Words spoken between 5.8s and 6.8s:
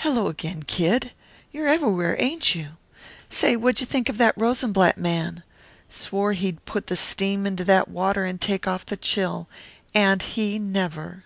Swore he'd